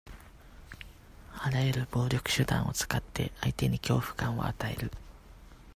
[1.37, 4.89] あらゆる暴力手段を使って、相手に恐怖感を与える。